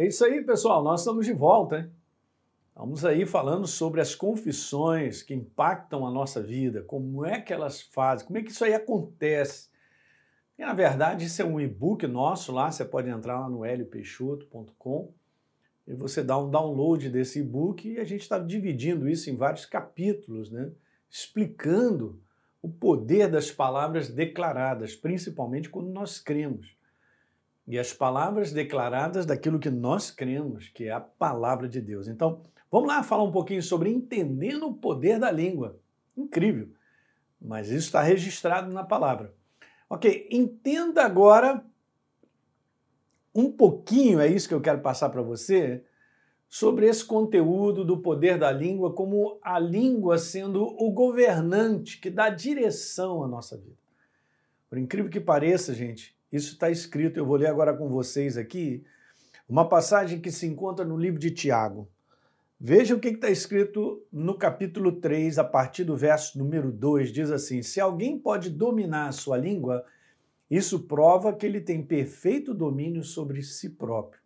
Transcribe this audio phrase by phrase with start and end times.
[0.00, 0.82] É isso aí, pessoal.
[0.82, 1.90] Nós estamos de volta, hein?
[2.74, 7.82] Vamos aí falando sobre as confissões que impactam a nossa vida, como é que elas
[7.82, 9.68] fazem, como é que isso aí acontece.
[10.58, 15.12] E, na verdade, isso é um e-book nosso lá, você pode entrar lá no heliopeixoto.com
[15.86, 19.66] e você dá um download desse e-book e a gente está dividindo isso em vários
[19.66, 20.70] capítulos, né?
[21.10, 22.18] explicando
[22.62, 26.79] o poder das palavras declaradas, principalmente quando nós cremos.
[27.66, 32.08] E as palavras declaradas daquilo que nós cremos, que é a palavra de Deus.
[32.08, 35.78] Então, vamos lá falar um pouquinho sobre entendendo o poder da língua.
[36.16, 36.68] Incrível.
[37.40, 39.34] Mas isso está registrado na palavra.
[39.88, 41.64] Ok, entenda agora
[43.34, 45.84] um pouquinho, é isso que eu quero passar para você,
[46.48, 52.28] sobre esse conteúdo do poder da língua, como a língua sendo o governante que dá
[52.28, 53.78] direção à nossa vida.
[54.68, 58.84] Por incrível que pareça, gente, isso está escrito, eu vou ler agora com vocês aqui,
[59.48, 61.88] uma passagem que se encontra no livro de Tiago.
[62.58, 67.30] Veja o que está escrito no capítulo 3, a partir do verso número 2, diz
[67.30, 69.84] assim: Se alguém pode dominar a sua língua,
[70.50, 74.20] isso prova que ele tem perfeito domínio sobre si próprio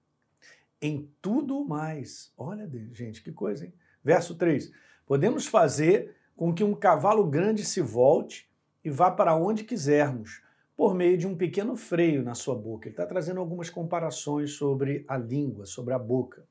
[0.84, 2.30] em tudo mais.
[2.36, 3.72] Olha, gente, que coisa, hein?
[4.04, 4.70] Verso 3.
[5.06, 8.46] Podemos fazer com que um cavalo grande se volte
[8.84, 10.42] e vá para onde quisermos,
[10.76, 12.88] por meio de um pequeno freio na sua boca.
[12.88, 16.44] Ele está trazendo algumas comparações sobre a língua, sobre a boca.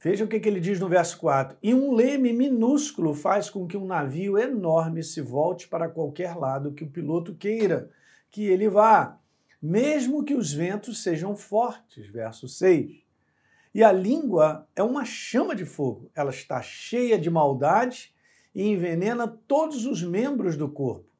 [0.00, 1.56] Veja o que, que ele diz no verso 4.
[1.62, 6.72] E um leme minúsculo faz com que um navio enorme se volte para qualquer lado
[6.72, 7.90] que o piloto queira
[8.30, 9.18] que ele vá,
[9.62, 12.06] mesmo que os ventos sejam fortes.
[12.08, 13.04] Verso 6.
[13.74, 16.10] E a língua é uma chama de fogo.
[16.14, 18.14] Ela está cheia de maldade
[18.54, 21.15] e envenena todos os membros do corpo.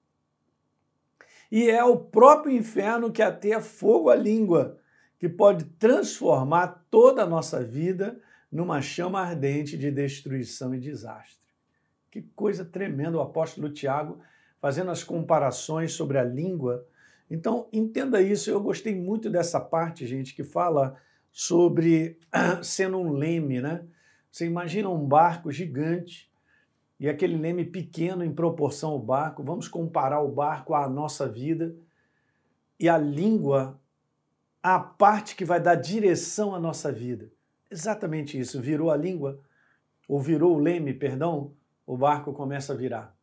[1.51, 4.79] E é o próprio inferno que ateia fogo à língua,
[5.19, 11.47] que pode transformar toda a nossa vida numa chama ardente de destruição e desastre.
[12.11, 14.19] Que coisa tremenda o apóstolo Tiago
[14.61, 16.87] fazendo as comparações sobre a língua.
[17.31, 18.51] Então, entenda isso.
[18.51, 20.97] Eu gostei muito dessa parte, gente, que fala
[21.31, 22.19] sobre
[22.63, 23.85] sendo um leme, né?
[24.31, 26.31] Você imagina um barco gigante
[26.99, 29.43] e aquele leme pequeno em proporção ao barco.
[29.43, 31.75] Vamos comparar o barco à nossa vida
[32.79, 33.79] e a língua
[34.63, 37.31] a parte que vai dar direção à nossa vida.
[37.71, 38.61] Exatamente isso.
[38.61, 39.39] Virou a língua,
[40.09, 41.53] ou virou o leme, perdão,
[41.87, 43.15] o barco começa a virar.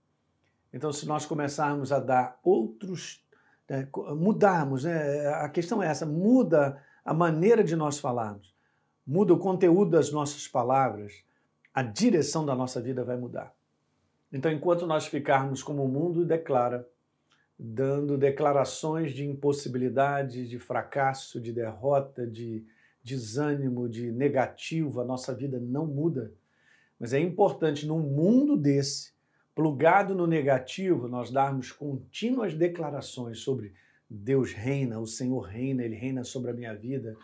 [0.71, 3.25] Então, se nós começarmos a dar outros,
[3.69, 8.55] né, mudarmos, né, a questão é essa, muda a maneira de nós falarmos,
[9.05, 11.25] muda o conteúdo das nossas palavras,
[11.73, 13.53] a direção da nossa vida vai mudar.
[14.33, 16.89] Então, enquanto nós ficarmos como o mundo declara,
[17.57, 22.65] dando declarações de impossibilidade, de fracasso, de derrota, de
[23.03, 26.33] desânimo, de negativo, a nossa vida não muda.
[26.99, 29.13] Mas é importante, num mundo desse,
[29.53, 33.73] plugado no negativo, nós darmos contínuas declarações sobre
[34.09, 37.15] Deus reina, o Senhor reina, Ele reina sobre a minha vida,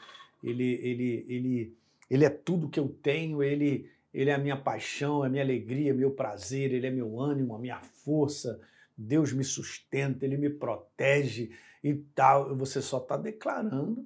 [0.44, 1.78] Ele, ele, ele,
[2.10, 5.44] ele é tudo que eu tenho, Ele, Ele é a minha paixão, é a minha
[5.44, 8.60] alegria, meu prazer, Ele é meu ânimo, a minha força,
[8.98, 11.52] Deus me sustenta, Ele me protege
[11.84, 12.56] e tal.
[12.56, 14.06] Você só está declarando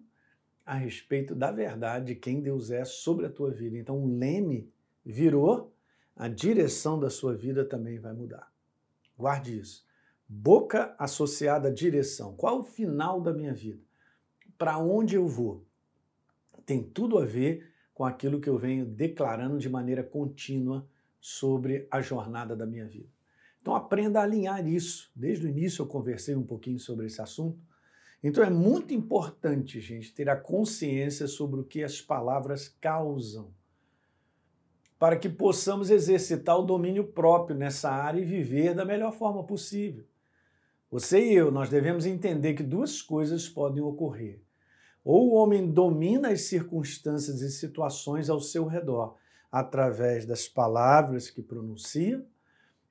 [0.66, 3.78] a respeito da verdade de quem Deus é sobre a tua vida.
[3.78, 4.69] Então, o leme
[5.06, 5.74] virou,
[6.16, 8.52] a direção da sua vida também vai mudar.
[9.18, 9.85] Guarde isso.
[10.28, 12.35] Boca associada à direção.
[12.35, 13.81] Qual é o final da minha vida?
[14.58, 15.66] Para onde eu vou?
[16.66, 20.87] Tem tudo a ver com aquilo que eu venho declarando de maneira contínua
[21.19, 23.09] sobre a jornada da minha vida.
[23.61, 25.09] Então aprenda a alinhar isso.
[25.15, 27.57] Desde o início eu conversei um pouquinho sobre esse assunto.
[28.21, 33.53] Então é muito importante, gente, ter a consciência sobre o que as palavras causam,
[34.97, 40.05] para que possamos exercitar o domínio próprio nessa área e viver da melhor forma possível.
[40.89, 44.41] Você e eu, nós devemos entender que duas coisas podem ocorrer.
[45.03, 49.16] Ou o homem domina as circunstâncias e situações ao seu redor
[49.52, 52.26] através das palavras que pronuncia,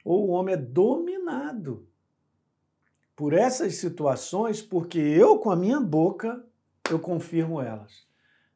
[0.04, 1.86] ou o homem é dominado
[3.16, 6.44] por essas situações porque eu, com a minha boca,
[6.90, 8.06] eu confirmo elas.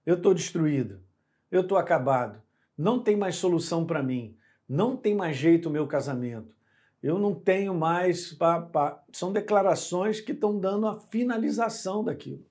[0.04, 1.00] Eu estou destruído,
[1.50, 2.40] eu estou acabado,
[2.76, 4.36] não tem mais solução para mim,
[4.68, 6.54] não tem mais jeito o meu casamento,
[7.02, 8.32] eu não tenho mais.
[8.32, 9.04] Pá, pá.
[9.12, 12.44] São declarações que estão dando a finalização daquilo.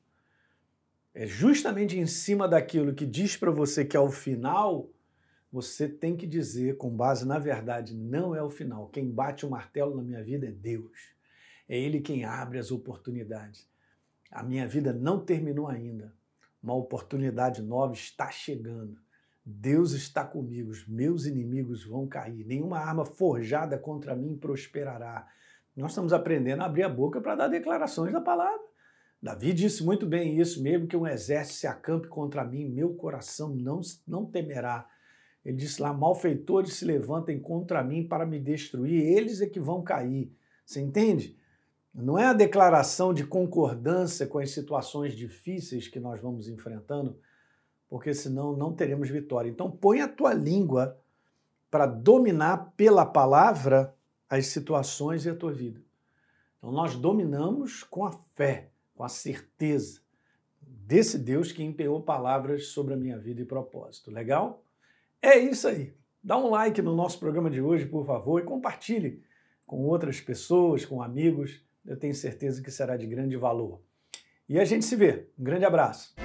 [1.17, 4.89] É justamente em cima daquilo que diz para você que é o final,
[5.49, 8.89] você tem que dizer, com base na verdade, não é o final.
[8.89, 11.15] Quem bate o martelo na minha vida é Deus.
[11.69, 13.65] É Ele quem abre as oportunidades.
[14.29, 16.13] A minha vida não terminou ainda,
[16.61, 18.99] Uma oportunidade nova está chegando.
[19.45, 25.25] Deus está comigo, os meus inimigos vão cair, nenhuma arma forjada contra mim prosperará.
[25.77, 28.74] Nós estamos aprendendo a abrir a boca para dar declarações da palavra.
[29.21, 33.55] Davi disse muito bem isso, mesmo que um exército se acampe contra mim, meu coração
[33.55, 34.87] não, não temerá.
[35.43, 39.83] Ele disse lá: malfeitores se levantem contra mim para me destruir, eles é que vão
[39.83, 40.31] cair.
[40.65, 41.37] Você entende?
[41.93, 47.17] Não é a declaração de concordância com as situações difíceis que nós vamos enfrentando,
[47.87, 49.49] porque senão não teremos vitória.
[49.49, 50.99] Então põe a tua língua
[51.71, 53.95] para dominar pela palavra
[54.29, 55.81] as situações e a tua vida.
[56.57, 59.99] Então nós dominamos com a fé, com a certeza
[60.61, 64.09] desse Deus que empenhou palavras sobre a minha vida e propósito.
[64.09, 64.63] Legal?
[65.21, 65.93] É isso aí.
[66.23, 69.21] Dá um like no nosso programa de hoje, por favor, e compartilhe
[69.65, 71.61] com outras pessoas, com amigos.
[71.85, 73.81] Eu tenho certeza que será de grande valor.
[74.47, 75.27] E a gente se vê.
[75.37, 76.15] Um grande abraço.